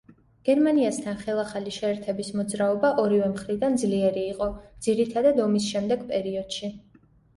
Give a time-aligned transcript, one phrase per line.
[0.47, 4.49] გერმანიასთან ხელახალი შეერთების მოძრაობა ორივე მხრიდან ძლიერი იყო,
[4.87, 6.73] ძირითადად ომის შემდეგ პერიოდში.